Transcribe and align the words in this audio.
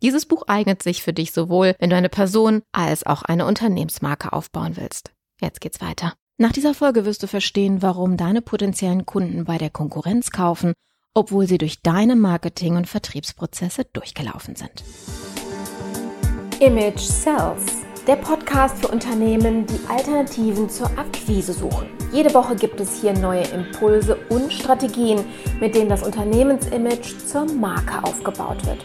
Dieses 0.00 0.26
Buch 0.26 0.44
eignet 0.46 0.80
sich 0.80 1.02
für 1.02 1.12
dich 1.12 1.32
sowohl, 1.32 1.74
wenn 1.80 1.90
du 1.90 1.96
eine 1.96 2.08
Person 2.08 2.62
als 2.70 3.04
auch 3.04 3.22
eine 3.22 3.46
Unternehmensmarke 3.46 4.32
aufbauen 4.32 4.76
willst. 4.76 5.10
Jetzt 5.40 5.60
geht's 5.60 5.80
weiter. 5.80 6.14
Nach 6.38 6.52
dieser 6.52 6.72
Folge 6.72 7.04
wirst 7.04 7.24
du 7.24 7.26
verstehen, 7.26 7.82
warum 7.82 8.16
deine 8.16 8.40
potenziellen 8.40 9.06
Kunden 9.06 9.44
bei 9.44 9.58
der 9.58 9.70
Konkurrenz 9.70 10.30
kaufen, 10.30 10.72
obwohl 11.14 11.48
sie 11.48 11.58
durch 11.58 11.82
deine 11.82 12.14
Marketing- 12.14 12.76
und 12.76 12.86
Vertriebsprozesse 12.86 13.86
durchgelaufen 13.92 14.54
sind. 14.54 14.84
Image 16.60 17.00
Sells, 17.00 17.82
der 18.06 18.16
Podcast 18.16 18.78
für 18.78 18.88
Unternehmen, 18.88 19.66
die 19.66 19.80
Alternativen 19.88 20.70
zur 20.70 20.96
Akquise 20.96 21.52
suchen. 21.52 21.88
Jede 22.12 22.32
Woche 22.34 22.54
gibt 22.54 22.78
es 22.78 23.00
hier 23.00 23.14
neue 23.14 23.42
Impulse 23.42 24.16
und 24.28 24.52
Strategien, 24.52 25.24
mit 25.58 25.74
denen 25.74 25.88
das 25.88 26.04
Unternehmensimage 26.04 27.18
zur 27.18 27.46
Marke 27.52 28.04
aufgebaut 28.04 28.64
wird 28.64 28.84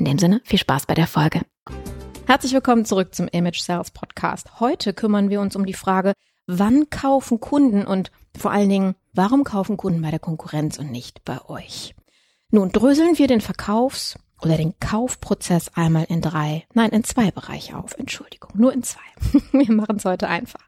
In 0.00 0.06
dem 0.06 0.18
Sinne, 0.18 0.40
viel 0.44 0.58
Spaß 0.58 0.86
bei 0.86 0.94
der 0.94 1.06
Folge. 1.06 1.42
Herzlich 2.26 2.54
willkommen 2.54 2.86
zurück 2.86 3.14
zum 3.14 3.28
Image 3.28 3.60
Sales 3.60 3.90
Podcast. 3.90 4.58
Heute 4.58 4.94
kümmern 4.94 5.28
wir 5.28 5.42
uns 5.42 5.56
um 5.56 5.66
die 5.66 5.74
Frage, 5.74 6.14
wann 6.46 6.88
kaufen 6.88 7.38
Kunden 7.38 7.86
und 7.86 8.10
vor 8.34 8.50
allen 8.50 8.70
Dingen, 8.70 8.94
warum 9.12 9.44
kaufen 9.44 9.76
Kunden 9.76 10.00
bei 10.00 10.10
der 10.10 10.18
Konkurrenz 10.18 10.78
und 10.78 10.90
nicht 10.90 11.22
bei 11.26 11.44
euch? 11.44 11.94
Nun 12.50 12.72
dröseln 12.72 13.18
wir 13.18 13.26
den 13.26 13.42
Verkaufs- 13.42 14.18
oder 14.40 14.56
den 14.56 14.72
Kaufprozess 14.80 15.70
einmal 15.74 16.04
in 16.04 16.22
drei, 16.22 16.64
nein, 16.72 16.92
in 16.92 17.04
zwei 17.04 17.30
Bereiche 17.30 17.76
auf. 17.76 17.92
Entschuldigung, 17.98 18.52
nur 18.54 18.72
in 18.72 18.82
zwei. 18.82 19.00
Wir 19.52 19.70
machen 19.70 19.96
es 19.98 20.06
heute 20.06 20.28
einfach. 20.28 20.62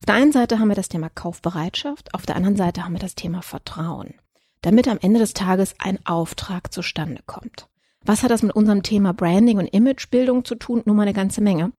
Auf 0.00 0.06
der 0.06 0.14
einen 0.14 0.32
Seite 0.32 0.58
haben 0.58 0.68
wir 0.68 0.74
das 0.74 0.88
Thema 0.88 1.10
Kaufbereitschaft, 1.10 2.14
auf 2.14 2.24
der 2.24 2.36
anderen 2.36 2.56
Seite 2.56 2.82
haben 2.82 2.94
wir 2.94 2.98
das 2.98 3.14
Thema 3.14 3.42
Vertrauen, 3.42 4.14
damit 4.62 4.88
am 4.88 4.96
Ende 5.02 5.20
des 5.20 5.34
Tages 5.34 5.74
ein 5.78 5.98
Auftrag 6.06 6.72
zustande 6.72 7.20
kommt. 7.26 7.68
Was 8.04 8.22
hat 8.22 8.30
das 8.30 8.42
mit 8.42 8.56
unserem 8.56 8.82
Thema 8.82 9.12
Branding 9.12 9.58
und 9.58 9.66
Imagebildung 9.66 10.44
zu 10.44 10.54
tun? 10.54 10.82
Nur 10.84 10.96
mal 10.96 11.02
eine 11.02 11.12
ganze 11.12 11.40
Menge. 11.40 11.72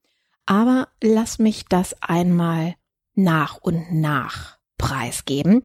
Aber 0.46 0.88
lass 1.02 1.40
mich 1.40 1.66
das 1.66 1.96
einmal 2.02 2.76
nach 3.16 3.58
und 3.58 3.94
nach 3.94 4.58
preisgeben. 4.78 5.64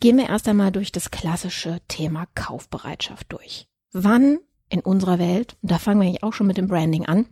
Gehen 0.00 0.16
wir 0.16 0.28
erst 0.28 0.48
einmal 0.48 0.72
durch 0.72 0.92
das 0.92 1.10
klassische 1.10 1.80
Thema 1.88 2.26
Kaufbereitschaft 2.34 3.32
durch. 3.32 3.68
Wann 3.92 4.38
in 4.68 4.80
unserer 4.80 5.18
Welt, 5.18 5.56
und 5.62 5.70
da 5.70 5.78
fangen 5.78 6.00
wir 6.00 6.08
eigentlich 6.08 6.22
auch 6.22 6.32
schon 6.32 6.46
mit 6.46 6.56
dem 6.56 6.66
Branding 6.68 7.06
an, 7.06 7.26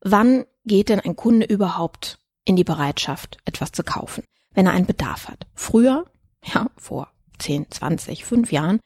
wann 0.00 0.44
geht 0.64 0.88
denn 0.88 1.00
ein 1.00 1.16
Kunde 1.16 1.46
überhaupt 1.46 2.18
in 2.44 2.54
die 2.54 2.64
Bereitschaft, 2.64 3.38
etwas 3.44 3.72
zu 3.72 3.82
kaufen, 3.82 4.24
wenn 4.52 4.66
er 4.66 4.72
einen 4.72 4.86
Bedarf 4.86 5.28
hat? 5.28 5.46
Früher, 5.54 6.04
ja, 6.44 6.66
vor 6.76 7.08
10, 7.38 7.70
20, 7.70 8.24
5 8.24 8.52
Jahren, 8.52 8.80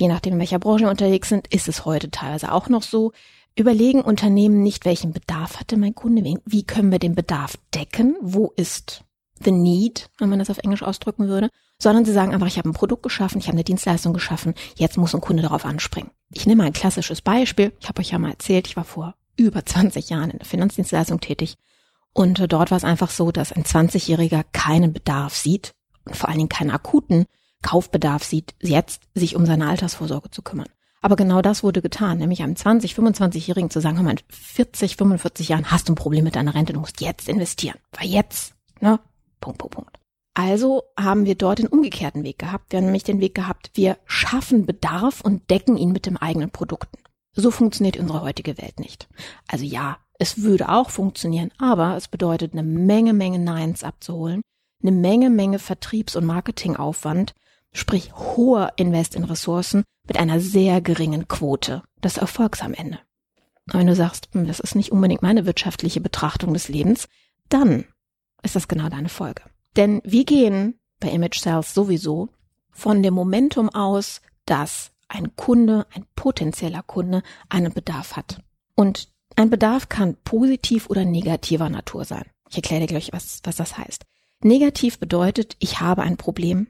je 0.00 0.08
nachdem, 0.08 0.34
in 0.34 0.38
welcher 0.38 0.58
Branche 0.58 0.84
wir 0.84 0.90
unterwegs 0.90 1.28
sind, 1.28 1.46
ist 1.48 1.68
es 1.68 1.84
heute 1.84 2.10
teilweise 2.10 2.52
auch 2.52 2.68
noch 2.68 2.82
so. 2.82 3.12
Überlegen 3.54 4.00
Unternehmen 4.00 4.62
nicht, 4.62 4.84
welchen 4.84 5.12
Bedarf 5.12 5.60
hatte 5.60 5.76
mein 5.76 5.94
Kunde, 5.94 6.22
wie 6.44 6.62
können 6.62 6.90
wir 6.90 6.98
den 6.98 7.14
Bedarf 7.14 7.58
decken, 7.74 8.16
wo 8.22 8.52
ist 8.56 9.04
the 9.44 9.52
need, 9.52 10.08
wenn 10.18 10.30
man 10.30 10.38
das 10.38 10.50
auf 10.50 10.58
Englisch 10.58 10.82
ausdrücken 10.82 11.28
würde, 11.28 11.50
sondern 11.78 12.04
sie 12.04 12.12
sagen 12.12 12.32
einfach, 12.32 12.46
ich 12.46 12.58
habe 12.58 12.68
ein 12.68 12.74
Produkt 12.74 13.02
geschaffen, 13.02 13.38
ich 13.38 13.46
habe 13.46 13.56
eine 13.56 13.64
Dienstleistung 13.64 14.12
geschaffen, 14.12 14.54
jetzt 14.76 14.96
muss 14.96 15.14
ein 15.14 15.20
Kunde 15.20 15.42
darauf 15.42 15.64
anspringen. 15.64 16.10
Ich 16.32 16.46
nehme 16.46 16.64
ein 16.64 16.72
klassisches 16.72 17.20
Beispiel, 17.20 17.72
ich 17.80 17.88
habe 17.88 18.00
euch 18.00 18.10
ja 18.10 18.18
mal 18.18 18.30
erzählt, 18.30 18.68
ich 18.68 18.76
war 18.76 18.84
vor 18.84 19.14
über 19.36 19.64
20 19.64 20.08
Jahren 20.10 20.30
in 20.30 20.38
der 20.38 20.46
Finanzdienstleistung 20.46 21.20
tätig. 21.20 21.56
Und 22.14 22.52
dort 22.52 22.70
war 22.70 22.76
es 22.76 22.84
einfach 22.84 23.10
so, 23.10 23.32
dass 23.32 23.52
ein 23.52 23.64
20-Jähriger 23.64 24.44
keinen 24.52 24.92
Bedarf 24.92 25.34
sieht 25.34 25.74
und 26.04 26.16
vor 26.16 26.28
allen 26.28 26.38
Dingen 26.38 26.48
keinen 26.48 26.70
akuten, 26.70 27.26
Kaufbedarf 27.62 28.24
sieht, 28.24 28.54
jetzt 28.60 29.02
sich 29.14 29.36
um 29.36 29.46
seine 29.46 29.68
Altersvorsorge 29.68 30.30
zu 30.30 30.42
kümmern. 30.42 30.68
Aber 31.00 31.16
genau 31.16 31.42
das 31.42 31.64
wurde 31.64 31.82
getan, 31.82 32.18
nämlich 32.18 32.42
einem 32.42 32.54
20, 32.54 32.94
25-Jährigen 32.94 33.70
zu 33.70 33.80
sagen, 33.80 33.96
hör 33.96 34.04
mal, 34.04 34.12
in 34.12 34.20
40, 34.28 34.96
45 34.96 35.48
Jahren 35.48 35.70
hast 35.70 35.88
du 35.88 35.92
ein 35.92 35.96
Problem 35.96 36.24
mit 36.24 36.36
deiner 36.36 36.54
Rente, 36.54 36.72
du 36.72 36.80
musst 36.80 37.00
jetzt 37.00 37.28
investieren. 37.28 37.76
Weil 37.98 38.08
jetzt, 38.08 38.54
ne? 38.80 39.00
Punkt, 39.40 39.58
Punkt, 39.58 39.74
Punkt. 39.74 39.98
Also 40.34 40.84
haben 40.98 41.26
wir 41.26 41.34
dort 41.34 41.58
den 41.58 41.66
umgekehrten 41.66 42.24
Weg 42.24 42.38
gehabt. 42.38 42.72
Wir 42.72 42.78
haben 42.78 42.86
nämlich 42.86 43.04
den 43.04 43.20
Weg 43.20 43.34
gehabt, 43.34 43.70
wir 43.74 43.98
schaffen 44.06 44.64
Bedarf 44.64 45.20
und 45.20 45.50
decken 45.50 45.76
ihn 45.76 45.92
mit 45.92 46.06
dem 46.06 46.16
eigenen 46.16 46.50
Produkten. 46.50 46.98
So 47.34 47.50
funktioniert 47.50 47.98
unsere 47.98 48.22
heutige 48.22 48.56
Welt 48.58 48.78
nicht. 48.78 49.08
Also 49.48 49.64
ja, 49.64 49.98
es 50.18 50.42
würde 50.42 50.68
auch 50.68 50.90
funktionieren, 50.90 51.50
aber 51.58 51.96
es 51.96 52.08
bedeutet 52.08 52.52
eine 52.52 52.62
Menge, 52.62 53.12
Menge 53.12 53.38
Neins 53.38 53.82
abzuholen, 53.82 54.40
eine 54.82 54.92
Menge, 54.92 55.30
Menge 55.30 55.58
Vertriebs- 55.58 56.16
und 56.16 56.24
Marketingaufwand, 56.24 57.34
sprich 57.72 58.12
hoher 58.14 58.72
Invest 58.76 59.14
in 59.14 59.24
Ressourcen 59.24 59.84
mit 60.06 60.18
einer 60.18 60.40
sehr 60.40 60.80
geringen 60.80 61.28
Quote 61.28 61.82
des 62.02 62.18
Erfolgs 62.18 62.60
am 62.60 62.74
Ende. 62.74 62.98
Und 63.66 63.80
wenn 63.80 63.86
du 63.86 63.94
sagst, 63.94 64.28
hm, 64.32 64.46
das 64.46 64.60
ist 64.60 64.74
nicht 64.74 64.92
unbedingt 64.92 65.22
meine 65.22 65.46
wirtschaftliche 65.46 66.00
Betrachtung 66.00 66.52
des 66.52 66.68
Lebens, 66.68 67.08
dann 67.48 67.84
ist 68.42 68.56
das 68.56 68.68
genau 68.68 68.88
deine 68.88 69.08
Folge. 69.08 69.42
Denn 69.76 70.00
wir 70.04 70.24
gehen 70.24 70.80
bei 71.00 71.08
Image 71.08 71.38
Sales 71.38 71.72
sowieso 71.72 72.28
von 72.70 73.02
dem 73.02 73.14
Momentum 73.14 73.68
aus, 73.68 74.20
dass 74.46 74.90
ein 75.08 75.36
Kunde, 75.36 75.86
ein 75.94 76.06
potenzieller 76.16 76.82
Kunde 76.82 77.22
einen 77.48 77.72
Bedarf 77.72 78.16
hat. 78.16 78.42
Und 78.74 79.08
ein 79.36 79.50
Bedarf 79.50 79.88
kann 79.88 80.16
positiv 80.24 80.90
oder 80.90 81.04
negativer 81.04 81.68
Natur 81.68 82.04
sein. 82.04 82.24
Ich 82.50 82.56
erkläre 82.56 82.82
dir 82.82 82.88
gleich, 82.88 83.12
was, 83.12 83.40
was 83.44 83.56
das 83.56 83.78
heißt. 83.78 84.04
Negativ 84.42 84.98
bedeutet, 84.98 85.56
ich 85.58 85.80
habe 85.80 86.02
ein 86.02 86.16
Problem, 86.16 86.68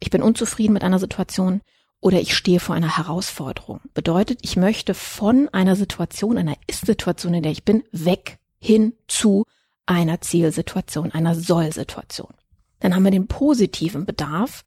ich 0.00 0.10
bin 0.10 0.22
unzufrieden 0.22 0.72
mit 0.72 0.82
einer 0.82 0.98
Situation 0.98 1.60
oder 2.00 2.20
ich 2.20 2.34
stehe 2.34 2.60
vor 2.60 2.74
einer 2.74 2.96
Herausforderung. 2.96 3.80
Bedeutet, 3.92 4.40
ich 4.42 4.56
möchte 4.56 4.94
von 4.94 5.48
einer 5.50 5.76
Situation, 5.76 6.38
einer 6.38 6.56
Ist-Situation, 6.66 7.34
in 7.34 7.42
der 7.42 7.52
ich 7.52 7.64
bin, 7.64 7.84
weg 7.92 8.38
hin 8.58 8.94
zu 9.06 9.44
einer 9.86 10.20
Zielsituation, 10.20 11.12
einer 11.12 11.34
Soll-Situation. 11.34 12.32
Dann 12.80 12.94
haben 12.94 13.04
wir 13.04 13.10
den 13.10 13.26
positiven 13.26 14.06
Bedarf. 14.06 14.64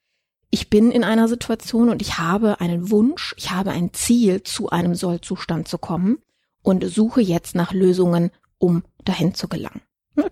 Ich 0.51 0.69
bin 0.69 0.91
in 0.91 1.03
einer 1.03 1.27
Situation 1.27 1.89
und 1.89 2.01
ich 2.01 2.19
habe 2.19 2.61
einen 2.61 2.91
Wunsch, 2.91 3.33
ich 3.37 3.49
habe 3.49 3.71
ein 3.71 3.93
Ziel, 3.93 4.43
zu 4.43 4.69
einem 4.69 4.93
Soll-Zustand 4.93 5.67
zu 5.67 5.79
kommen 5.79 6.19
und 6.61 6.83
suche 6.87 7.21
jetzt 7.21 7.55
nach 7.55 7.73
Lösungen, 7.73 8.29
um 8.59 8.83
dahin 9.03 9.33
zu 9.33 9.47
gelangen. 9.47 9.81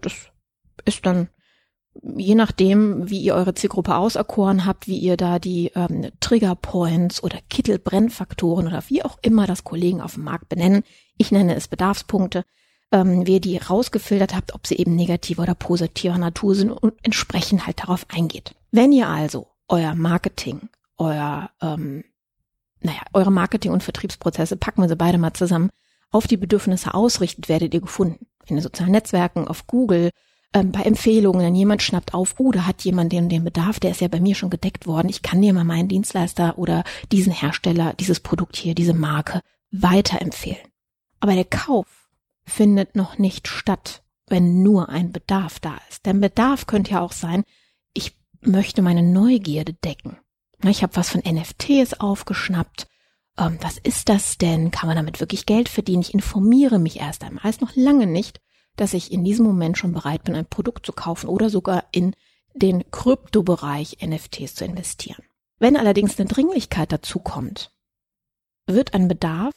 das 0.02 0.14
ist 0.86 1.06
dann 1.06 1.30
je 2.02 2.36
nachdem, 2.36 3.10
wie 3.10 3.20
ihr 3.20 3.36
eure 3.36 3.54
Zielgruppe 3.54 3.96
auserkoren 3.96 4.66
habt, 4.66 4.88
wie 4.88 4.98
ihr 4.98 5.18
da 5.18 5.40
die 5.40 5.72
ähm, 5.76 6.10
Trigger 6.20 6.56
Points 6.56 7.22
oder 7.24 7.40
Kittelbrennfaktoren 7.50 8.68
oder 8.68 8.84
wie 8.88 9.04
auch 9.04 9.18
immer 9.22 9.46
das 9.46 9.64
Kollegen 9.64 10.02
auf 10.02 10.14
dem 10.16 10.24
Markt 10.24 10.50
benennen, 10.50 10.84
ich 11.18 11.32
nenne 11.32 11.56
es 11.56 11.68
Bedarfspunkte, 11.68 12.44
ähm, 12.92 13.28
wie 13.28 13.34
ihr 13.34 13.42
die 13.42 13.58
rausgefiltert 13.58 14.36
habt, 14.36 14.54
ob 14.54 14.68
sie 14.68 14.78
eben 14.78 14.96
negativer 14.96 15.44
oder 15.44 15.56
positiver 15.56 16.18
Natur 16.18 16.56
sind 16.56 16.72
und 16.72 16.94
entsprechend 17.04 17.66
halt 17.66 17.82
darauf 17.82 18.06
eingeht. 18.10 18.56
Wenn 18.72 18.92
ihr 18.92 19.08
also 19.08 19.48
euer 19.68 19.96
Marketing, 19.96 20.70
euer, 20.98 21.50
ähm, 21.62 22.04
naja, 22.82 23.02
eure 23.14 23.32
Marketing- 23.32 23.72
und 23.72 23.84
Vertriebsprozesse, 23.84 24.56
packen 24.56 24.82
wir 24.82 24.90
sie 24.90 24.96
beide 24.96 25.18
mal 25.18 25.34
zusammen, 25.34 25.70
auf 26.10 26.28
die 26.28 26.38
Bedürfnisse 26.38 26.94
ausrichtet, 26.94 27.48
werdet 27.48 27.74
ihr 27.74 27.82
gefunden. 27.82 28.28
In 28.48 28.56
den 28.56 28.64
sozialen 28.64 28.92
Netzwerken, 28.92 29.48
auf 29.48 29.68
Google, 29.68 30.10
ähm, 30.54 30.72
bei 30.72 30.82
Empfehlungen, 30.82 31.42
wenn 31.46 31.56
jemand 31.56 31.82
schnappt 31.82 32.14
auf, 32.14 32.36
oh, 32.38 32.52
da 32.52 32.66
hat 32.66 32.84
jemand 32.84 33.12
den, 33.12 33.30
den 33.30 33.44
Bedarf, 33.44 33.80
der 33.80 33.92
ist 33.92 34.02
ja 34.02 34.08
bei 34.08 34.20
mir 34.20 34.36
schon 34.36 34.50
gedeckt 34.50 34.86
worden, 34.86 35.10
ich 35.10 35.22
kann 35.22 35.42
dir 35.42 35.54
mal 35.54 35.64
meinen 35.64 35.88
Dienstleister 35.88 36.58
oder 36.58 36.84
diesen 37.12 37.32
Hersteller, 37.32 37.94
dieses 37.94 38.20
Produkt 38.20 38.58
hier, 38.58 38.76
diese 38.76 38.94
Marke 38.94 39.42
weiterempfehlen. 39.72 40.62
Aber 41.20 41.36
der 41.36 41.46
Kauf 41.46 42.10
findet 42.44 42.96
noch 42.96 43.18
nicht 43.18 43.48
statt, 43.48 44.04
wenn 44.28 44.64
nur 44.64 44.90
ein 44.90 45.12
Bedarf 45.12 45.60
da 45.60 45.78
ist. 45.90 46.06
Denn 46.06 46.20
Bedarf 46.20 46.68
könnte 46.68 46.92
ja 46.92 47.02
auch 47.02 47.12
sein, 47.12 47.44
ich 47.94 48.18
möchte 48.42 48.82
meine 48.82 49.04
Neugierde 49.04 49.74
decken. 49.74 50.18
Ich 50.64 50.84
habe 50.84 50.96
was 50.96 51.10
von 51.10 51.22
NFTs 51.22 51.96
aufgeschnappt. 52.00 52.88
Ähm, 53.38 53.58
was 53.62 53.78
ist 53.78 54.10
das 54.10 54.38
denn? 54.38 54.72
Kann 54.72 54.88
man 54.88 54.98
damit 54.98 55.20
wirklich 55.20 55.46
Geld 55.46 55.70
verdienen? 55.70 56.02
Ich 56.02 56.14
informiere 56.14 56.80
mich 56.80 57.00
erst 57.00 57.24
einmal. 57.24 57.44
Heißt 57.44 57.62
noch 57.62 57.76
lange 57.76 58.08
nicht, 58.08 58.42
dass 58.76 58.94
ich 58.94 59.12
in 59.12 59.24
diesem 59.24 59.46
Moment 59.46 59.78
schon 59.78 59.94
bereit 59.94 60.24
bin, 60.24 60.36
ein 60.36 60.46
Produkt 60.46 60.86
zu 60.86 60.94
kaufen 60.94 61.28
oder 61.28 61.50
sogar 61.50 61.86
in 61.92 62.16
den 62.54 62.90
Kryptobereich 62.92 63.98
NFTs 64.06 64.56
zu 64.56 64.66
investieren. 64.66 65.24
Wenn 65.60 65.78
allerdings 65.78 66.20
eine 66.20 66.28
Dringlichkeit 66.28 66.92
dazu 66.92 67.20
kommt, 67.20 67.72
wird 68.68 68.94
ein 68.94 69.08
Bedarf 69.08 69.54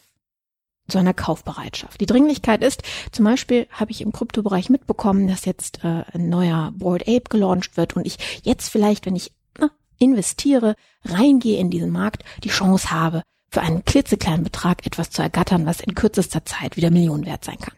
zu 0.88 0.98
einer 0.98 1.14
Kaufbereitschaft. 1.14 2.00
Die 2.00 2.06
Dringlichkeit 2.06 2.62
ist, 2.62 2.82
zum 3.10 3.24
Beispiel 3.24 3.66
habe 3.70 3.90
ich 3.90 4.02
im 4.02 4.12
Kryptobereich 4.12 4.68
mitbekommen, 4.68 5.28
dass 5.28 5.46
jetzt 5.46 5.82
äh, 5.82 6.04
ein 6.12 6.28
neuer 6.28 6.72
Board 6.76 7.02
Ape 7.02 7.24
gelauncht 7.30 7.76
wird 7.76 7.96
und 7.96 8.06
ich 8.06 8.42
jetzt 8.42 8.68
vielleicht, 8.68 9.06
wenn 9.06 9.16
ich 9.16 9.32
na, 9.58 9.70
investiere, 9.98 10.76
reingehe 11.04 11.58
in 11.58 11.70
diesen 11.70 11.90
Markt, 11.90 12.22
die 12.42 12.50
Chance 12.50 12.90
habe, 12.90 13.22
für 13.50 13.62
einen 13.62 13.84
klitzekleinen 13.84 14.44
Betrag 14.44 14.84
etwas 14.84 15.10
zu 15.10 15.22
ergattern, 15.22 15.64
was 15.64 15.80
in 15.80 15.94
kürzester 15.94 16.44
Zeit 16.44 16.76
wieder 16.76 16.90
Millionen 16.90 17.24
wert 17.24 17.44
sein 17.44 17.58
kann. 17.58 17.76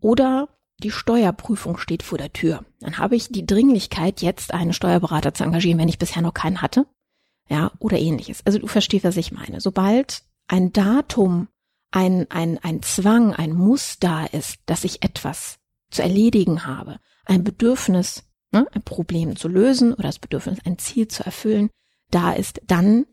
Oder 0.00 0.48
die 0.80 0.90
Steuerprüfung 0.90 1.76
steht 1.76 2.02
vor 2.02 2.18
der 2.18 2.32
Tür. 2.32 2.64
Dann 2.80 2.98
habe 2.98 3.16
ich 3.16 3.28
die 3.28 3.46
Dringlichkeit, 3.46 4.22
jetzt 4.22 4.54
einen 4.54 4.72
Steuerberater 4.72 5.34
zu 5.34 5.44
engagieren, 5.44 5.78
wenn 5.78 5.88
ich 5.88 5.98
bisher 5.98 6.22
noch 6.22 6.34
keinen 6.34 6.62
hatte. 6.62 6.86
Ja, 7.48 7.72
oder 7.78 7.98
ähnliches. 7.98 8.42
Also 8.46 8.58
du 8.58 8.66
verstehst, 8.66 9.04
was 9.04 9.16
ich 9.16 9.32
meine. 9.32 9.60
Sobald 9.60 10.22
ein 10.46 10.72
Datum 10.72 11.48
ein, 11.90 12.30
ein, 12.30 12.58
ein 12.58 12.82
Zwang, 12.82 13.34
ein 13.34 13.52
Muss 13.52 13.98
da 13.98 14.26
ist, 14.26 14.58
dass 14.66 14.84
ich 14.84 15.02
etwas 15.02 15.58
zu 15.90 16.02
erledigen 16.02 16.66
habe, 16.66 17.00
ein 17.24 17.44
Bedürfnis, 17.44 18.24
ne, 18.52 18.66
ein 18.72 18.82
Problem 18.82 19.36
zu 19.36 19.48
lösen 19.48 19.94
oder 19.94 20.04
das 20.04 20.18
Bedürfnis, 20.18 20.58
ein 20.64 20.78
Ziel 20.78 21.08
zu 21.08 21.24
erfüllen, 21.24 21.70
da 22.10 22.32
ist, 22.32 22.60
dann 22.66 23.06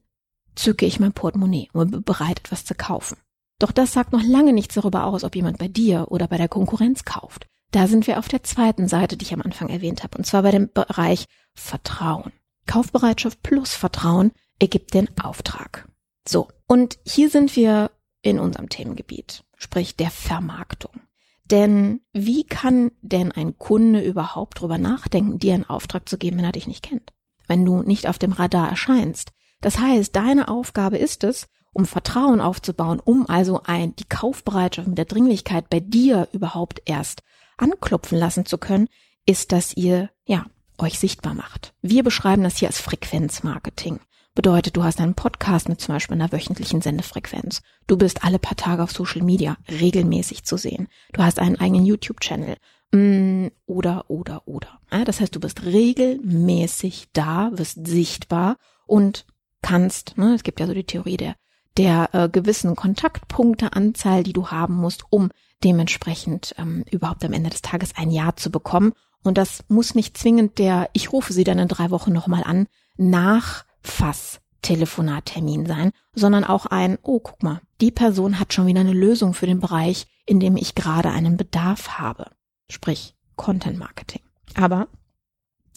zücke 0.56 0.86
ich 0.86 1.00
mein 1.00 1.14
Portemonnaie 1.14 1.70
und 1.74 1.92
bin 1.92 2.04
bereit, 2.04 2.40
etwas 2.40 2.66
zu 2.66 2.76
kaufen. 2.76 3.18
Doch 3.60 3.72
das 3.72 3.94
sagt 3.94 4.12
noch 4.12 4.24
lange 4.24 4.54
nichts 4.54 4.76
darüber 4.76 5.06
aus, 5.06 5.24
ob 5.24 5.36
jemand 5.36 5.58
bei 5.58 5.68
dir 5.68 6.08
oder 6.10 6.28
bei 6.28 6.38
der 6.38 6.50
Konkurrenz 6.50 7.06
kauft. 7.06 7.48
Da 7.72 7.88
sind 7.88 8.08
wir 8.08 8.20
auf 8.20 8.28
der 8.28 8.44
zweiten 8.44 8.88
Seite, 8.88 9.18
die 9.18 9.26
ich 9.26 9.34
am 9.34 9.42
Anfang 9.42 9.70
erwähnt 9.70 10.04
habe, 10.04 10.18
und 10.18 10.26
zwar 10.26 10.44
bei 10.44 10.52
dem 10.52 10.72
Bereich 10.72 11.26
Vertrauen. 11.54 12.32
Kaufbereitschaft 12.68 13.44
plus 13.44 13.74
Vertrauen 13.74 14.32
ergibt 14.60 14.94
den 14.94 15.10
Auftrag. 15.20 15.88
So, 16.28 16.48
und 16.68 16.98
hier 17.06 17.30
sind 17.30 17.56
wir 17.56 17.92
in 18.22 18.40
unserem 18.40 18.70
Themengebiet, 18.70 19.44
sprich 19.58 19.96
der 19.96 20.10
Vermarktung. 20.10 21.02
Denn 21.46 22.02
wie 22.12 22.44
kann 22.44 22.92
denn 23.02 23.32
ein 23.32 23.58
Kunde 23.58 24.02
überhaupt 24.02 24.62
drüber 24.62 24.80
nachdenken, 24.80 25.38
dir 25.38 25.54
einen 25.54 25.70
Auftrag 25.70 26.10
zu 26.10 26.18
geben, 26.18 26.38
wenn 26.38 26.46
er 26.46 26.52
dich 26.52 26.68
nicht 26.68 26.84
kennt? 26.84 27.14
Wenn 27.48 27.64
du 27.66 27.84
nicht 27.84 28.08
auf 28.08 28.18
dem 28.18 28.32
Radar 28.32 28.68
erscheinst. 28.68 29.32
Das 29.62 29.78
heißt, 29.78 30.16
deine 30.16 30.48
Aufgabe 30.48 30.98
ist 30.98 31.24
es, 31.24 31.48
um 31.76 31.86
Vertrauen 31.86 32.40
aufzubauen, 32.40 33.02
um 33.04 33.30
also 33.30 33.62
ein, 33.66 33.96
die 33.98 34.06
Kaufbereitschaft 34.06 34.88
mit 34.88 34.98
der 34.98 35.06
Dringlichkeit 35.06 35.70
bei 35.70 35.82
dir 35.82 36.30
überhaupt 36.32 36.82
erst 36.86 37.22
anklopfen 37.58 38.18
lassen 38.18 38.46
zu 38.46 38.58
können, 38.58 38.88
ist, 39.26 39.52
dass 39.52 39.76
ihr, 39.76 40.10
ja, 40.26 40.46
euch 40.78 40.98
sichtbar 40.98 41.34
macht. 41.34 41.74
Wir 41.82 42.04
beschreiben 42.04 42.44
das 42.44 42.58
hier 42.58 42.70
als 42.70 42.80
Frequenzmarketing. 42.80 44.00
Bedeutet, 44.36 44.78
du 44.78 44.84
hast 44.84 45.02
einen 45.02 45.16
Podcast 45.16 45.68
mit 45.68 45.82
zum 45.82 45.96
Beispiel 45.96 46.16
einer 46.16 46.32
wöchentlichen 46.32 46.82
Sendefrequenz. 46.82 47.62
Du 47.88 47.98
bist 47.98 48.24
alle 48.24 48.40
paar 48.40 48.58
Tage 48.58 48.82
auf 48.82 48.92
Social 48.92 49.22
Media 49.22 49.58
regelmäßig 49.70 50.46
zu 50.46 50.56
sehen. 50.56 50.88
Du 51.12 51.24
hast 51.24 51.40
einen 51.40 51.60
eigenen 51.60 51.86
YouTube-Channel. 51.86 52.56
Mm, 52.92 53.48
oder, 53.66 54.10
oder, 54.10 54.48
oder. 54.48 54.80
Das 55.06 55.20
heißt, 55.20 55.36
du 55.36 55.42
bist 55.42 55.66
regelmäßig 55.66 57.10
da, 57.12 57.52
wirst 57.54 57.86
sichtbar 57.86 58.58
und 58.86 59.26
kannst, 59.62 60.18
ne, 60.18 60.36
es 60.36 60.44
gibt 60.44 60.62
ja 60.62 60.68
so 60.68 60.74
die 60.74 60.86
Theorie 60.86 61.18
der, 61.18 61.36
der 61.78 62.10
äh, 62.14 62.30
gewissen 62.30 62.76
Kontaktpunkteanzahl, 62.76 64.24
die 64.24 64.34
du 64.34 64.48
haben 64.48 64.76
musst, 64.76 65.04
um 65.10 65.30
dementsprechend 65.64 66.56
ähm, 66.58 66.86
überhaupt 66.92 67.24
am 67.26 67.34
Ende 67.34 67.50
des 67.50 67.62
Tages 67.62 67.92
ein 67.96 68.12
Ja 68.12 68.36
zu 68.36 68.52
bekommen. 68.52 68.94
Und 69.24 69.38
das 69.38 69.64
muss 69.68 69.96
nicht 69.96 70.18
zwingend 70.18 70.60
der, 70.60 70.90
ich 70.94 71.12
rufe 71.12 71.34
sie 71.34 71.44
dann 71.44 71.60
in 71.60 71.68
drei 71.68 71.90
Wochen 71.90 72.14
nochmal 72.14 72.44
an, 72.44 72.68
nach 72.98 73.66
Fass-Telefonattermin 73.82 75.66
sein, 75.66 75.92
sondern 76.14 76.44
auch 76.44 76.66
ein, 76.68 76.98
oh, 77.02 77.20
guck 77.20 77.42
mal, 77.44 77.62
die 77.82 77.92
Person 77.92 78.40
hat 78.40 78.54
schon 78.54 78.68
wieder 78.68 78.82
eine 78.82 78.94
Lösung 78.94 79.34
für 79.34 79.48
den 79.48 79.60
Bereich, 79.60 80.08
in 80.26 80.40
dem 80.40 80.58
ich 80.58 80.76
gerade 80.76 81.10
einen 81.10 81.38
Bedarf 81.38 81.98
habe. 82.00 82.32
Sprich, 82.70 83.16
Content 83.36 83.78
Marketing. 83.78 84.22
Aber 84.54 84.88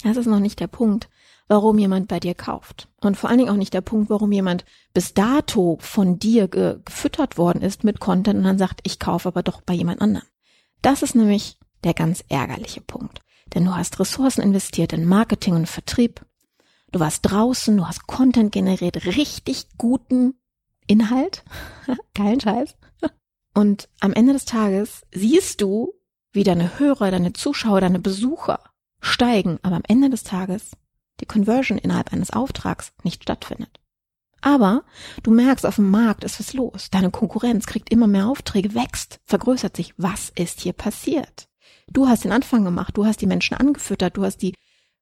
das 0.04 0.16
ist 0.16 0.26
noch 0.26 0.40
nicht 0.40 0.60
der 0.60 0.68
Punkt, 0.68 1.08
warum 1.48 1.78
jemand 1.78 2.08
bei 2.08 2.20
dir 2.20 2.34
kauft. 2.34 2.88
Und 3.00 3.16
vor 3.16 3.28
allen 3.28 3.38
Dingen 3.38 3.50
auch 3.50 3.56
nicht 3.56 3.74
der 3.74 3.80
Punkt, 3.80 4.10
warum 4.10 4.30
jemand 4.32 4.64
bis 4.92 5.14
dato 5.14 5.78
von 5.80 6.18
dir 6.18 6.48
ge 6.48 6.78
gefüttert 6.84 7.38
worden 7.38 7.62
ist 7.62 7.84
mit 7.84 8.00
Content 8.00 8.38
und 8.38 8.44
dann 8.44 8.58
sagt, 8.58 8.80
ich 8.84 8.98
kaufe 8.98 9.28
aber 9.28 9.42
doch 9.42 9.62
bei 9.62 9.74
jemand 9.74 10.00
anderem. 10.00 10.26
Das 10.82 11.02
ist 11.02 11.14
nämlich 11.14 11.58
der 11.84 11.94
ganz 11.94 12.22
ärgerliche 12.28 12.80
Punkt. 12.80 13.20
Denn 13.54 13.64
du 13.64 13.74
hast 13.74 13.98
Ressourcen 13.98 14.42
investiert 14.42 14.92
in 14.92 15.06
Marketing 15.06 15.54
und 15.54 15.66
Vertrieb. 15.66 16.24
Du 16.92 17.00
warst 17.00 17.20
draußen, 17.22 17.76
du 17.76 17.86
hast 17.86 18.06
Content 18.06 18.52
generiert, 18.52 19.06
richtig 19.06 19.68
guten 19.78 20.34
Inhalt. 20.86 21.44
Geilen 22.14 22.40
Scheiß. 22.40 22.76
Und 23.54 23.88
am 24.00 24.12
Ende 24.12 24.34
des 24.34 24.44
Tages 24.44 25.02
siehst 25.12 25.60
du, 25.60 25.94
wie 26.32 26.44
deine 26.44 26.78
Hörer, 26.78 27.10
deine 27.10 27.32
Zuschauer, 27.32 27.80
deine 27.80 27.98
Besucher 27.98 28.60
steigen, 29.00 29.58
aber 29.62 29.76
am 29.76 29.82
Ende 29.88 30.10
des 30.10 30.22
Tages 30.24 30.72
die 31.20 31.26
Conversion 31.26 31.78
innerhalb 31.78 32.12
eines 32.12 32.30
Auftrags 32.30 32.92
nicht 33.02 33.22
stattfindet. 33.22 33.80
Aber 34.40 34.84
du 35.22 35.30
merkst, 35.32 35.66
auf 35.66 35.76
dem 35.76 35.90
Markt 35.90 36.24
ist 36.24 36.38
was 36.38 36.52
los. 36.52 36.90
Deine 36.90 37.10
Konkurrenz 37.10 37.66
kriegt 37.66 37.90
immer 37.90 38.06
mehr 38.06 38.28
Aufträge, 38.28 38.74
wächst, 38.74 39.20
vergrößert 39.24 39.76
sich. 39.76 39.94
Was 39.96 40.30
ist 40.30 40.60
hier 40.60 40.72
passiert? 40.72 41.48
Du 41.90 42.06
hast 42.06 42.24
den 42.24 42.32
Anfang 42.32 42.64
gemacht, 42.64 42.96
du 42.96 43.04
hast 43.04 43.20
die 43.20 43.26
Menschen 43.26 43.56
angefüttert, 43.56 44.16
du 44.16 44.24
hast 44.24 44.38
die 44.38 44.54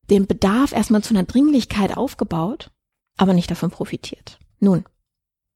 den 0.09 0.27
Bedarf 0.27 0.73
erstmal 0.73 1.03
zu 1.03 1.15
einer 1.15 1.25
Dringlichkeit 1.25 1.97
aufgebaut, 1.97 2.71
aber 3.17 3.35
nicht 3.35 3.51
davon 3.51 3.71
profitiert. 3.71 4.39
Nun, 4.61 4.85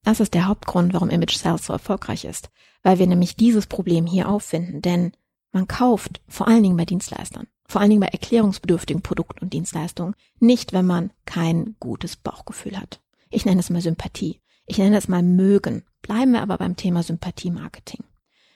das 0.03 0.21
ist 0.21 0.35
der 0.35 0.47
Hauptgrund, 0.47 0.93
warum 0.93 1.11
Image 1.11 1.37
Sales 1.37 1.67
so 1.67 1.73
erfolgreich 1.73 2.25
ist, 2.25 2.51
weil 2.83 2.99
wir 2.99 3.07
nämlich 3.07 3.37
dieses 3.37 3.67
Problem 3.67 4.07
hier 4.07 4.29
auffinden, 4.29 4.83
denn 4.83 5.13
man 5.53 5.69
kauft 5.69 6.21
vor 6.27 6.49
allen 6.49 6.63
Dingen 6.63 6.77
bei 6.77 6.85
Dienstleistern, 6.85 7.47
vor 7.71 7.81
allen 7.81 7.91
Dingen 7.91 8.01
bei 8.01 8.09
erklärungsbedürftigen 8.09 9.03
Produkten 9.03 9.45
und 9.45 9.53
Dienstleistungen, 9.53 10.15
nicht 10.39 10.73
wenn 10.73 10.87
man 10.87 11.13
kein 11.25 11.77
gutes 11.81 12.17
Bauchgefühl 12.17 12.79
hat. 12.79 13.01
Ich 13.31 13.45
nenne 13.45 13.61
es 13.61 13.71
mal 13.71 13.81
Sympathie. 13.81 14.41
Ich 14.67 14.79
nenne 14.79 14.97
es 14.97 15.09
mal 15.09 15.23
mögen. 15.23 15.85
Bleiben 16.03 16.33
wir 16.33 16.43
aber 16.43 16.59
beim 16.59 16.77
Thema 16.77 17.03
Sympathie-Marketing. 17.03 18.05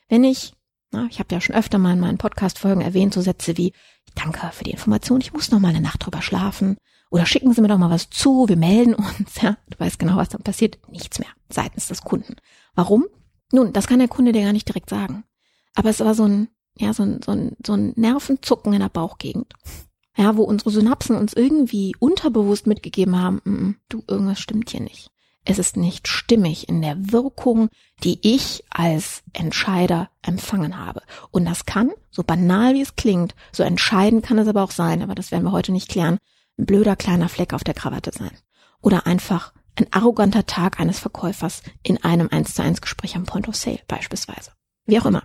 Wenn 0.09 0.25
ich 0.25 0.55
na, 0.95 1.09
ich 1.11 1.19
habe 1.19 1.35
ja 1.35 1.41
schon 1.41 1.57
öfter 1.57 1.79
mal 1.79 1.93
in 1.93 2.01
meinen 2.01 2.19
Podcast-Folgen 2.19 2.81
erwähnt, 2.81 3.13
so 3.13 3.21
Sätze 3.21 3.57
wie, 3.57 3.73
danke 4.15 4.49
für 4.53 4.63
die 4.63 4.71
Information, 4.71 5.21
ich 5.21 5.33
muss 5.33 5.51
noch 5.51 5.59
mal 5.59 5.71
eine 5.71 5.81
Nacht 5.81 6.07
drüber 6.07 6.23
schlafen. 6.23 6.77
Oder 7.11 7.27
schicken 7.27 7.53
Sie 7.53 7.61
mir 7.61 7.69
doch 7.69 7.79
mal 7.79 7.91
was 7.91 8.11
zu, 8.11 8.49
wir 8.49 8.57
melden 8.57 8.95
uns. 8.95 9.41
Ja, 9.43 9.57
du 9.69 9.79
weißt 9.79 9.99
genau, 9.99 10.17
was 10.17 10.29
dann 10.29 10.43
passiert. 10.43 10.79
Nichts 10.89 11.19
mehr 11.19 11.29
seitens 11.49 11.89
des 11.89 12.03
Kunden. 12.03 12.37
Warum? 12.75 13.07
Nun, 13.53 13.73
das 13.73 13.89
kann 13.89 13.99
der 13.99 14.09
Kunde 14.09 14.33
dir 14.33 14.43
gar 14.43 14.53
nicht 14.53 14.69
direkt 14.69 14.89
sagen. 14.89 15.25
Aber 15.75 15.91
es 15.91 16.01
war 16.01 16.15
so 16.15 16.25
ein, 16.25 16.49
ja, 16.77 16.93
so 16.93 17.03
ein, 17.03 17.21
so 17.25 17.33
ein, 17.33 17.57
so 17.65 17.75
ein 17.75 17.93
Nervenzucken 17.97 18.73
in 18.73 18.81
der 18.81 18.89
Bauchgegend. 18.89 19.53
Ja, 20.17 20.37
wo 20.37 20.45
unsere 20.45 20.71
Synapsen 20.71 21.17
uns 21.17 21.33
irgendwie 21.33 21.95
unterbewusst 21.99 22.67
mitgegeben 22.67 23.21
haben, 23.21 23.41
mm, 23.45 23.51
mm, 23.51 23.77
du, 23.89 24.05
irgendwas 24.07 24.41
stimmt 24.41 24.71
hier 24.71 24.81
nicht. 24.81 25.11
es 25.45 25.59
ist 25.59 25.77
nicht 25.77 26.09
stimmig 26.09 26.69
in 26.69 26.81
der 26.81 27.13
Wirkung, 27.13 27.69
die 28.03 28.19
ich 28.23 28.65
als 28.71 29.23
Entscheider 29.35 30.09
empfangen 30.23 30.79
habe. 30.79 31.03
Und 31.31 31.45
das 31.45 31.67
kann, 31.67 31.91
so 32.11 32.23
banal 32.23 32.75
wie 32.75 32.81
es 32.81 32.97
klingt, 32.97 33.35
so 33.53 33.63
entscheidend 33.63 34.25
kann 34.25 34.39
es 34.39 34.49
aber 34.49 34.63
auch 34.63 34.71
sein, 34.71 35.03
aber 35.03 35.15
das 35.15 35.31
werden 35.31 35.45
wir 35.45 35.53
heute 35.53 35.73
nicht 35.73 35.91
klären, 35.91 36.19
ein 36.59 36.67
blöder 36.67 36.97
kleiner 36.97 37.29
Fleck 37.29 37.53
auf 37.53 37.65
der 37.65 37.75
Krawatte 37.75 38.11
sein. 38.13 38.33
Oder 38.81 39.07
einfach 39.07 39.53
ein 39.77 39.93
arroganter 39.93 40.47
Tag 40.47 40.81
eines 40.81 40.99
Verkäufers 40.99 41.63
in 41.83 42.03
einem 42.03 42.29
1 42.31 42.55
zu 42.55 42.63
1 42.63 42.81
Gespräch 42.81 43.17
am 43.17 43.25
Point 43.25 43.49
of 43.49 43.57
Sale 43.57 43.81
beispielsweise. 43.87 44.53
Wie 44.87 44.99
auch 44.99 45.07
immer. 45.07 45.25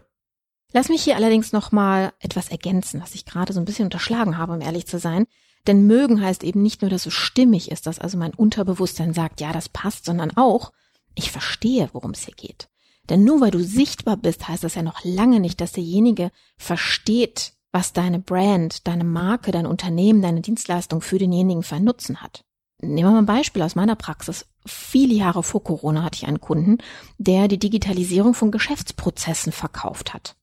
Lass 0.71 0.89
mich 0.89 1.03
hier 1.03 1.15
allerdings 1.15 1.51
nochmal 1.51 2.13
etwas 2.19 2.49
ergänzen, 2.49 3.01
was 3.01 3.15
ich 3.15 3.25
gerade 3.25 3.53
so 3.53 3.59
ein 3.59 3.65
bisschen 3.65 3.85
unterschlagen 3.85 4.37
habe, 4.37 4.53
um 4.53 4.61
ehrlich 4.61 4.85
zu 4.85 4.99
sein. 4.99 5.25
Denn 5.67 5.87
mögen 5.87 6.21
heißt 6.21 6.43
eben 6.43 6.61
nicht 6.61 6.81
nur, 6.81 6.91
dass 6.91 7.05
es 7.05 7.13
stimmig 7.13 7.71
ist, 7.71 7.87
dass 7.87 7.99
also 7.99 8.17
mein 8.17 8.33
Unterbewusstsein 8.33 9.13
sagt, 9.13 9.41
ja, 9.41 9.51
das 9.51 9.67
passt, 9.67 10.05
sondern 10.05 10.31
auch, 10.37 10.71
ich 11.15 11.31
verstehe, 11.31 11.89
worum 11.93 12.11
es 12.11 12.25
hier 12.25 12.35
geht. 12.35 12.69
Denn 13.09 13.23
nur 13.23 13.41
weil 13.41 13.51
du 13.51 13.63
sichtbar 13.63 14.17
bist, 14.17 14.47
heißt 14.47 14.63
das 14.63 14.75
ja 14.75 14.83
noch 14.83 15.03
lange 15.03 15.39
nicht, 15.39 15.59
dass 15.59 15.71
derjenige 15.71 16.31
versteht, 16.57 17.53
was 17.71 17.91
deine 17.91 18.19
Brand, 18.19 18.87
deine 18.87 19.03
Marke, 19.03 19.51
dein 19.51 19.65
Unternehmen, 19.65 20.21
deine 20.21 20.41
Dienstleistung 20.41 21.01
für 21.01 21.17
denjenigen 21.17 21.63
für 21.63 21.75
einen 21.75 21.85
Nutzen 21.85 22.21
hat. 22.21 22.45
Nehmen 22.81 23.09
wir 23.09 23.11
mal 23.11 23.17
ein 23.19 23.25
Beispiel 23.25 23.61
aus 23.63 23.75
meiner 23.75 23.95
Praxis. 23.95 24.45
Viele 24.65 25.13
Jahre 25.13 25.43
vor 25.43 25.63
Corona 25.63 26.03
hatte 26.03 26.17
ich 26.17 26.27
einen 26.27 26.39
Kunden, 26.39 26.77
der 27.17 27.47
die 27.47 27.59
Digitalisierung 27.59 28.33
von 28.33 28.51
Geschäftsprozessen 28.51 29.51
verkauft 29.51 30.13
hat. 30.13 30.35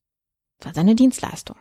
War 0.61 0.75
seine 0.75 0.95
Dienstleistung. 0.95 1.57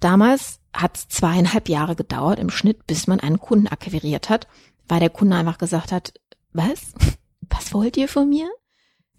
Damals 0.00 0.60
hat 0.72 0.96
es 0.96 1.08
zweieinhalb 1.08 1.68
Jahre 1.68 1.96
gedauert 1.96 2.38
im 2.38 2.50
Schnitt, 2.50 2.86
bis 2.86 3.06
man 3.06 3.20
einen 3.20 3.40
Kunden 3.40 3.66
akquiriert 3.66 4.28
hat, 4.28 4.46
weil 4.88 5.00
der 5.00 5.10
Kunde 5.10 5.36
einfach 5.36 5.58
gesagt 5.58 5.92
hat, 5.92 6.14
was? 6.52 6.92
Was 7.48 7.72
wollt 7.72 7.96
ihr 7.96 8.08
von 8.08 8.28
mir? 8.28 8.50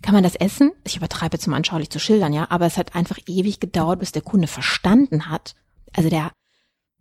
Kann 0.02 0.14
man 0.14 0.24
das 0.24 0.36
essen? 0.36 0.74
Ich 0.84 0.98
übertreibe 0.98 1.40
zum 1.40 1.54
anschaulich 1.54 1.90
zu 1.90 1.98
schildern, 1.98 2.34
ja, 2.34 2.52
aber 2.52 2.66
es 2.66 2.78
hat 2.78 2.94
einfach 2.94 3.18
ewig 3.26 3.62
gedauert, 3.62 4.00
bis 4.00 4.12
der 4.12 4.22
Kunde 4.22 4.48
verstanden 4.48 5.30
hat. 5.30 5.56
Also 5.94 6.10
der, 6.10 6.34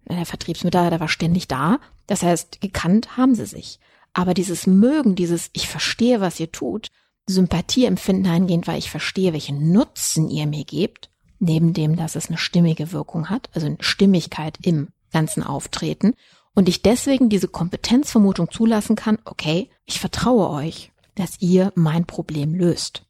der 0.09 0.25
Vertriebsmitarbeiter 0.25 1.01
war 1.01 1.09
ständig 1.09 1.49
da. 1.49 1.81
Das 2.07 2.23
heißt, 2.23 2.61
gekannt 2.61 3.17
haben 3.17 3.35
sie 3.35 3.47
sich. 3.47 3.81
Aber 4.13 4.35
dieses 4.35 4.67
Mögen, 4.67 5.15
dieses 5.15 5.51
Ich 5.53 5.69
verstehe, 5.69 6.21
was 6.21 6.41
ihr 6.41 6.53
tut, 6.53 6.89
Sympathieempfinden 7.27 8.31
eingehend, 8.33 8.67
weil 8.67 8.79
ich 8.79 8.91
verstehe, 8.91 9.33
welchen 9.33 9.73
Nutzen 9.73 10.31
ihr 10.31 10.47
mir 10.47 10.65
gebt, 10.65 11.11
neben 11.39 11.73
dem, 11.73 11.97
dass 11.97 12.17
es 12.17 12.29
eine 12.29 12.39
stimmige 12.39 12.93
Wirkung 12.93 13.31
hat, 13.31 13.51
also 13.55 13.67
eine 13.67 13.77
Stimmigkeit 13.81 14.59
im 14.63 14.89
ganzen 15.13 15.43
Auftreten 15.43 16.15
und 16.55 16.69
ich 16.69 16.83
deswegen 16.83 17.29
diese 17.29 17.49
Kompetenzvermutung 17.49 18.51
zulassen 18.51 18.97
kann, 18.97 19.19
okay, 19.25 19.71
ich 19.85 20.01
vertraue 20.01 20.51
euch, 20.51 20.93
dass 21.15 21.41
ihr 21.41 21.73
mein 21.75 22.07
Problem 22.07 22.55
löst. 22.55 23.05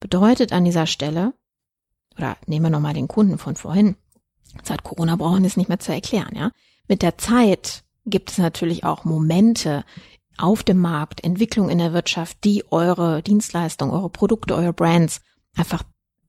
Bedeutet 0.00 0.52
an 0.52 0.64
dieser 0.64 0.86
Stelle, 0.86 1.32
oder 2.16 2.36
nehmen 2.46 2.66
wir 2.66 2.70
nochmal 2.70 2.94
den 2.94 3.08
Kunden 3.08 3.38
von 3.38 3.56
vorhin, 3.56 3.96
seit 4.64 4.82
Corona 4.82 5.16
brauchen 5.16 5.42
wir 5.42 5.46
es 5.46 5.56
nicht 5.56 5.68
mehr 5.68 5.78
zu 5.78 5.92
erklären, 5.92 6.34
ja. 6.34 6.50
Mit 6.88 7.02
der 7.02 7.18
Zeit 7.18 7.84
gibt 8.06 8.30
es 8.30 8.38
natürlich 8.38 8.84
auch 8.84 9.04
Momente 9.04 9.84
auf 10.38 10.62
dem 10.62 10.78
Markt, 10.78 11.22
Entwicklung 11.22 11.68
in 11.68 11.78
der 11.78 11.92
Wirtschaft, 11.92 12.38
die 12.44 12.64
eure 12.70 13.22
Dienstleistung, 13.22 13.90
eure 13.90 14.08
Produkte, 14.08 14.54
eure 14.54 14.72
Brands 14.72 15.20
einfach 15.56 15.82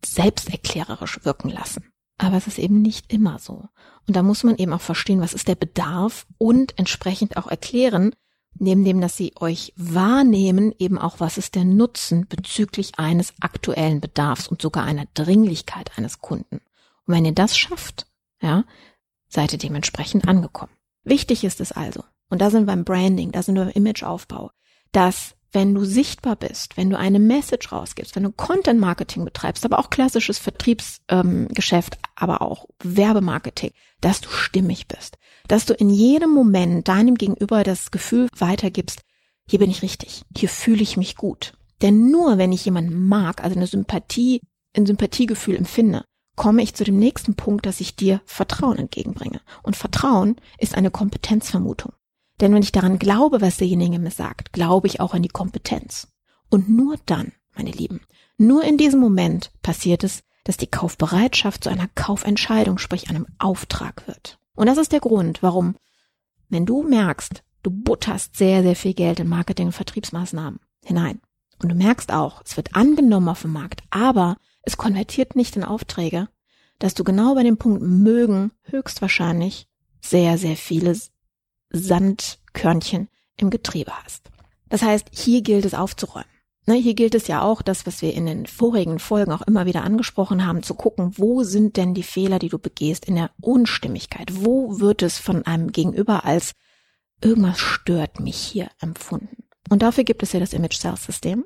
selbsterklärerisch 0.05 1.23
wirken 1.23 1.49
lassen. 1.49 1.91
Aber 2.17 2.35
es 2.37 2.47
ist 2.47 2.59
eben 2.59 2.81
nicht 2.81 3.11
immer 3.11 3.39
so. 3.39 3.69
Und 4.07 4.15
da 4.15 4.23
muss 4.23 4.43
man 4.43 4.57
eben 4.57 4.73
auch 4.73 4.81
verstehen, 4.81 5.21
was 5.21 5.33
ist 5.33 5.47
der 5.47 5.55
Bedarf 5.55 6.27
und 6.37 6.77
entsprechend 6.77 7.37
auch 7.37 7.47
erklären, 7.47 8.13
neben 8.55 8.83
dem, 8.83 8.99
dass 8.99 9.15
sie 9.15 9.33
euch 9.39 9.73
wahrnehmen, 9.77 10.73
eben 10.79 10.97
auch, 10.97 11.19
was 11.19 11.37
ist 11.37 11.55
der 11.55 11.63
Nutzen 11.63 12.27
bezüglich 12.27 12.97
eines 12.97 13.33
aktuellen 13.39 14.01
Bedarfs 14.01 14.47
und 14.47 14.61
sogar 14.61 14.83
einer 14.83 15.05
Dringlichkeit 15.13 15.97
eines 15.97 16.19
Kunden. 16.19 16.57
Und 17.05 17.13
wenn 17.15 17.25
ihr 17.25 17.33
das 17.33 17.57
schafft, 17.57 18.07
ja, 18.41 18.65
seid 19.29 19.53
ihr 19.53 19.59
dementsprechend 19.59 20.27
angekommen. 20.27 20.73
Wichtig 21.03 21.43
ist 21.43 21.61
es 21.61 21.71
also, 21.71 22.03
und 22.29 22.41
da 22.41 22.49
sind 22.49 22.61
wir 22.61 22.73
beim 22.73 22.83
Branding, 22.83 23.31
da 23.31 23.43
sind 23.43 23.55
wir 23.55 23.65
beim 23.65 23.73
Imageaufbau, 23.73 24.51
dass 24.91 25.35
wenn 25.51 25.73
du 25.73 25.83
sichtbar 25.83 26.35
bist, 26.35 26.77
wenn 26.77 26.89
du 26.89 26.97
eine 26.97 27.19
Message 27.19 27.71
rausgibst, 27.71 28.15
wenn 28.15 28.23
du 28.23 28.31
Content 28.31 28.79
Marketing 28.79 29.25
betreibst, 29.25 29.65
aber 29.65 29.79
auch 29.79 29.89
klassisches 29.89 30.37
Vertriebsgeschäft, 30.37 31.95
ähm, 31.95 32.01
aber 32.15 32.41
auch 32.41 32.67
Werbemarketing, 32.83 33.71
dass 34.01 34.21
du 34.21 34.29
stimmig 34.29 34.87
bist, 34.87 35.17
dass 35.47 35.65
du 35.65 35.73
in 35.73 35.89
jedem 35.89 36.31
Moment 36.31 36.87
deinem 36.87 37.15
Gegenüber 37.15 37.63
das 37.63 37.91
Gefühl 37.91 38.27
weitergibst, 38.37 39.01
hier 39.47 39.59
bin 39.59 39.71
ich 39.71 39.81
richtig, 39.81 40.23
hier 40.37 40.49
fühle 40.49 40.83
ich 40.83 40.97
mich 40.97 41.15
gut. 41.15 41.53
Denn 41.81 42.11
nur 42.11 42.37
wenn 42.37 42.51
ich 42.51 42.65
jemanden 42.65 43.07
mag, 43.07 43.43
also 43.43 43.55
eine 43.55 43.67
Sympathie, 43.67 44.41
ein 44.75 44.85
Sympathiegefühl 44.85 45.55
empfinde, 45.55 46.03
komme 46.35 46.61
ich 46.61 46.75
zu 46.75 46.83
dem 46.83 46.99
nächsten 46.99 47.35
Punkt, 47.35 47.65
dass 47.65 47.81
ich 47.81 47.95
dir 47.95 48.21
Vertrauen 48.25 48.77
entgegenbringe. 48.77 49.41
Und 49.63 49.75
Vertrauen 49.75 50.35
ist 50.57 50.75
eine 50.75 50.91
Kompetenzvermutung. 50.91 51.93
Denn 52.41 52.53
wenn 52.53 52.63
ich 52.63 52.72
daran 52.72 53.00
glaube, 53.00 53.41
was 53.41 53.58
derjenige 53.58 54.00
mir 54.00 54.12
sagt, 54.12 54.53
glaube 54.53 54.88
ich 54.88 55.00
auch 55.00 55.13
an 55.13 55.22
die 55.22 55.29
Kompetenz. 55.29 56.08
Und 56.50 56.69
nur 56.69 56.96
dann, 57.05 57.34
meine 57.55 57.72
Lieben, 57.72 58.01
nur 58.38 58.63
in 58.63 58.77
diesem 58.77 59.00
Moment 59.00 59.51
passiert 59.62 60.03
es, 60.03 60.24
dass 60.46 60.58
die 60.58 60.67
Kaufbereitschaft 60.67 61.65
zu 61.65 61.69
einer 61.69 61.89
Kaufentscheidung, 61.96 62.77
sprich 62.77 63.10
einem 63.10 63.27
Auftrag 63.38 64.08
wird. 64.08 64.39
Und 64.55 64.67
das 64.67 64.77
ist 64.77 64.91
der 64.91 65.00
Grund, 65.01 65.43
warum, 65.43 65.75
wenn 66.48 66.65
du 66.65 66.84
merkst, 66.84 67.43
du 67.63 67.72
butterst 67.72 68.38
sehr, 68.38 68.63
sehr 68.63 68.75
viel 68.75 68.93
Geld 68.93 69.19
in 69.19 69.27
Marketing- 69.27 69.67
und 69.67 69.74
Vertriebsmaßnahmen 69.74 70.60
hinein. 70.84 71.22
Und 71.62 71.69
du 71.69 71.75
merkst 71.75 72.12
auch, 72.12 72.41
es 72.46 72.55
wird 72.55 72.75
angenommen 72.75 73.29
auf 73.29 73.41
dem 73.41 73.51
Markt, 73.51 73.84
aber 73.89 74.38
es 74.63 74.77
konvertiert 74.77 75.36
nicht 75.36 75.55
in 75.55 75.63
Aufträge, 75.63 76.29
dass 76.79 76.93
du 76.93 77.03
genau 77.03 77.36
bei 77.36 77.43
dem 77.43 77.58
Punkt 77.58 77.81
mögen 77.81 78.51
höchstwahrscheinlich 78.63 79.67
sehr, 80.01 80.38
sehr 80.38 80.55
viele 80.55 80.96
Sandkörnchen 81.69 83.09
im 83.38 83.49
Getriebe 83.49 83.91
hast. 84.03 84.29
Das 84.69 84.81
heißt, 84.81 85.07
hier 85.11 85.41
gilt 85.41 85.65
es 85.65 85.73
aufzuräumen. 85.73 86.29
Ne, 86.65 86.75
hier 86.75 86.93
gilt 86.93 87.15
es 87.15 87.27
ja 87.27 87.41
auch, 87.41 87.63
das, 87.63 87.88
was 87.88 88.03
wir 88.03 88.13
in 88.13 88.27
den 88.27 88.45
vorigen 88.45 88.99
Folgen 88.99 89.31
auch 89.31 89.41
immer 89.41 89.65
wieder 89.65 89.83
angesprochen 89.83 90.45
haben, 90.45 90.61
zu 90.61 90.75
gucken, 90.75 91.17
wo 91.17 91.43
sind 91.43 91.77
denn 91.77 91.95
die 91.95 92.03
Fehler, 92.03 92.38
die 92.38 92.49
du 92.49 92.59
begehst 92.59 93.05
in 93.05 93.15
der 93.15 93.31
Unstimmigkeit? 93.41 94.29
Wo 94.31 94.79
wird 94.79 95.01
es 95.01 95.17
von 95.17 95.47
einem 95.47 95.71
Gegenüber 95.71 96.25
als 96.25 96.53
irgendwas 97.23 97.59
stört 97.59 98.19
mich 98.19 98.38
hier 98.38 98.69
empfunden? 98.79 99.45
Und 99.69 99.81
dafür 99.81 100.03
gibt 100.03 100.21
es 100.21 100.31
ja 100.33 100.39
das 100.39 100.53
Image 100.53 100.77
Sales 100.77 101.03
System, 101.03 101.45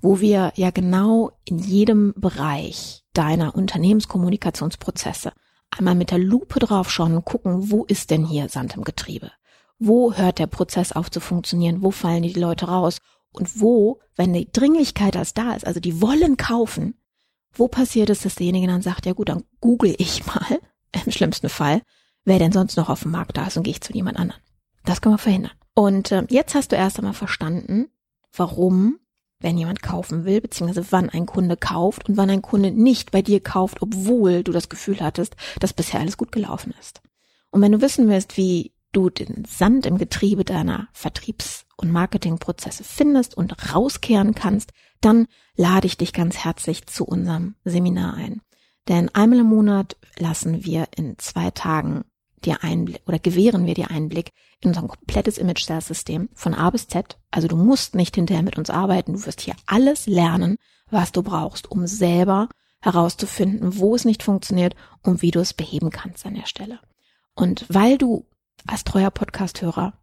wo 0.00 0.20
wir 0.20 0.52
ja 0.56 0.70
genau 0.70 1.32
in 1.44 1.58
jedem 1.58 2.14
Bereich 2.16 3.04
deiner 3.12 3.54
Unternehmenskommunikationsprozesse 3.54 5.32
einmal 5.70 5.94
mit 5.94 6.10
der 6.10 6.18
Lupe 6.18 6.60
draufschauen 6.60 7.14
und 7.14 7.24
gucken, 7.24 7.70
wo 7.70 7.84
ist 7.84 8.10
denn 8.10 8.24
hier 8.24 8.48
Sand 8.48 8.74
im 8.76 8.84
Getriebe? 8.84 9.32
Wo 9.78 10.14
hört 10.14 10.38
der 10.38 10.46
Prozess 10.46 10.92
auf 10.92 11.10
zu 11.10 11.20
funktionieren? 11.20 11.82
Wo 11.82 11.90
fallen 11.90 12.22
die 12.22 12.32
Leute 12.32 12.66
raus? 12.66 12.98
Und 13.32 13.60
wo, 13.60 14.00
wenn 14.16 14.32
die 14.32 14.50
Dringlichkeit 14.50 15.16
als 15.16 15.34
da 15.34 15.52
ist, 15.54 15.66
also 15.66 15.80
die 15.80 16.00
wollen 16.00 16.36
kaufen, 16.36 16.94
wo 17.52 17.68
passiert 17.68 18.10
es, 18.10 18.20
dass 18.20 18.36
derjenige 18.36 18.66
dann 18.66 18.82
sagt, 18.82 19.06
ja 19.06 19.12
gut, 19.12 19.28
dann 19.28 19.44
google 19.60 19.94
ich 19.98 20.26
mal, 20.26 20.60
im 21.04 21.12
schlimmsten 21.12 21.48
Fall, 21.48 21.82
wer 22.24 22.38
denn 22.38 22.52
sonst 22.52 22.76
noch 22.76 22.88
auf 22.88 23.02
dem 23.02 23.12
Markt 23.12 23.36
da 23.36 23.46
ist 23.46 23.56
und 23.56 23.64
gehe 23.64 23.72
ich 23.72 23.80
zu 23.80 23.92
jemand 23.92 24.18
anderen. 24.18 24.42
Das 24.84 25.00
können 25.00 25.14
wir 25.14 25.18
verhindern. 25.18 25.52
Und 25.74 26.12
äh, 26.12 26.24
jetzt 26.30 26.54
hast 26.54 26.72
du 26.72 26.76
erst 26.76 26.98
einmal 26.98 27.12
verstanden, 27.12 27.88
warum, 28.34 28.98
wenn 29.40 29.58
jemand 29.58 29.82
kaufen 29.82 30.24
will, 30.24 30.40
beziehungsweise 30.40 30.86
wann 30.90 31.10
ein 31.10 31.26
Kunde 31.26 31.56
kauft 31.56 32.08
und 32.08 32.16
wann 32.16 32.30
ein 32.30 32.40
Kunde 32.40 32.70
nicht 32.70 33.10
bei 33.10 33.20
dir 33.20 33.40
kauft, 33.40 33.82
obwohl 33.82 34.42
du 34.42 34.52
das 34.52 34.70
Gefühl 34.70 35.00
hattest, 35.00 35.36
dass 35.60 35.74
bisher 35.74 36.00
alles 36.00 36.16
gut 36.16 36.32
gelaufen 36.32 36.74
ist. 36.80 37.02
Und 37.50 37.60
wenn 37.60 37.72
du 37.72 37.82
wissen 37.82 38.08
willst, 38.08 38.36
wie 38.36 38.72
du 38.96 39.10
den 39.10 39.44
Sand 39.44 39.86
im 39.86 39.98
Getriebe 39.98 40.44
deiner 40.44 40.88
Vertriebs- 40.92 41.66
und 41.76 41.92
Marketingprozesse 41.92 42.84
findest 42.84 43.36
und 43.36 43.74
rauskehren 43.74 44.34
kannst, 44.34 44.72
dann 45.00 45.26
lade 45.56 45.86
ich 45.86 45.98
dich 45.98 46.12
ganz 46.12 46.38
herzlich 46.38 46.86
zu 46.86 47.04
unserem 47.04 47.54
Seminar 47.64 48.14
ein. 48.14 48.40
Denn 48.88 49.14
einmal 49.14 49.40
im 49.40 49.46
Monat 49.46 49.96
lassen 50.18 50.64
wir 50.64 50.88
in 50.96 51.18
zwei 51.18 51.50
Tagen 51.50 52.04
dir 52.44 52.62
Einblick 52.62 53.02
oder 53.06 53.18
gewähren 53.18 53.66
wir 53.66 53.74
dir 53.74 53.90
Einblick 53.90 54.32
in 54.60 54.68
unser 54.68 54.82
komplettes 54.82 55.38
Image-Sales-System 55.38 56.30
von 56.34 56.54
A 56.54 56.70
bis 56.70 56.86
Z. 56.88 57.18
Also 57.30 57.48
du 57.48 57.56
musst 57.56 57.94
nicht 57.94 58.14
hinterher 58.14 58.42
mit 58.42 58.56
uns 58.56 58.70
arbeiten. 58.70 59.14
Du 59.14 59.26
wirst 59.26 59.40
hier 59.40 59.56
alles 59.66 60.06
lernen, 60.06 60.56
was 60.90 61.12
du 61.12 61.22
brauchst, 61.22 61.70
um 61.70 61.86
selber 61.86 62.48
herauszufinden, 62.80 63.78
wo 63.78 63.94
es 63.94 64.04
nicht 64.04 64.22
funktioniert 64.22 64.76
und 65.02 65.20
wie 65.20 65.32
du 65.32 65.40
es 65.40 65.52
beheben 65.52 65.90
kannst 65.90 66.24
an 66.24 66.34
der 66.34 66.46
Stelle. 66.46 66.78
Und 67.34 67.66
weil 67.68 67.98
du 67.98 68.24
als 68.66 68.84
treuer 68.84 69.10
Podcasthörer 69.10 69.94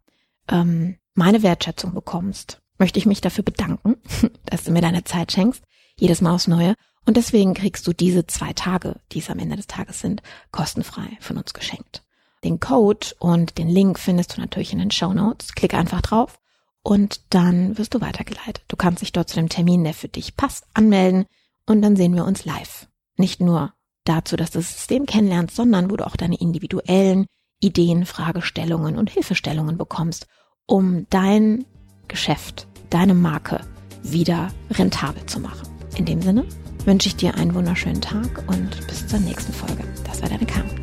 ähm, 0.48 0.96
meine 1.14 1.42
Wertschätzung 1.42 1.94
bekommst, 1.94 2.60
möchte 2.78 2.98
ich 2.98 3.06
mich 3.06 3.20
dafür 3.20 3.44
bedanken, 3.44 3.96
dass 4.46 4.64
du 4.64 4.72
mir 4.72 4.80
deine 4.80 5.04
Zeit 5.04 5.32
schenkst, 5.32 5.62
jedes 5.96 6.20
Mal 6.20 6.34
aufs 6.34 6.48
Neue. 6.48 6.74
Und 7.06 7.16
deswegen 7.16 7.54
kriegst 7.54 7.86
du 7.86 7.92
diese 7.92 8.26
zwei 8.26 8.52
Tage, 8.52 9.00
die 9.12 9.18
es 9.18 9.30
am 9.30 9.38
Ende 9.38 9.56
des 9.56 9.66
Tages 9.66 10.00
sind, 10.00 10.22
kostenfrei 10.50 11.18
von 11.20 11.36
uns 11.36 11.52
geschenkt. 11.52 12.02
Den 12.44 12.60
Code 12.60 13.08
und 13.18 13.58
den 13.58 13.68
Link 13.68 13.98
findest 13.98 14.36
du 14.36 14.40
natürlich 14.40 14.72
in 14.72 14.78
den 14.78 14.90
Show 14.90 15.12
Notes. 15.12 15.54
Klick 15.54 15.74
einfach 15.74 16.02
drauf 16.02 16.38
und 16.82 17.20
dann 17.30 17.78
wirst 17.78 17.94
du 17.94 18.00
weitergeleitet. 18.00 18.64
Du 18.68 18.76
kannst 18.76 19.02
dich 19.02 19.12
dort 19.12 19.28
zu 19.28 19.36
dem 19.36 19.48
Termin, 19.48 19.84
der 19.84 19.94
für 19.94 20.08
dich 20.08 20.36
passt, 20.36 20.66
anmelden 20.74 21.26
und 21.66 21.82
dann 21.82 21.96
sehen 21.96 22.14
wir 22.14 22.24
uns 22.24 22.44
live. 22.44 22.88
Nicht 23.16 23.40
nur 23.40 23.72
dazu, 24.04 24.36
dass 24.36 24.50
du 24.50 24.58
das 24.58 24.72
System 24.72 25.06
kennenlernst, 25.06 25.56
sondern 25.56 25.90
wo 25.90 25.96
du 25.96 26.06
auch 26.06 26.16
deine 26.16 26.38
individuellen 26.38 27.26
Ideen, 27.64 28.06
Fragestellungen 28.06 28.96
und 28.96 29.10
Hilfestellungen 29.10 29.78
bekommst, 29.78 30.26
um 30.66 31.06
dein 31.10 31.64
Geschäft, 32.08 32.66
deine 32.90 33.14
Marke 33.14 33.60
wieder 34.02 34.48
rentabel 34.70 35.24
zu 35.26 35.40
machen. 35.40 35.68
In 35.96 36.04
dem 36.04 36.20
Sinne 36.22 36.44
wünsche 36.84 37.08
ich 37.08 37.16
dir 37.16 37.34
einen 37.34 37.54
wunderschönen 37.54 38.00
Tag 38.00 38.44
und 38.46 38.86
bis 38.86 39.06
zur 39.06 39.18
nächsten 39.20 39.52
Folge. 39.52 39.84
Das 40.04 40.20
war 40.20 40.28
deine 40.28 40.46
Carmen. 40.46 40.74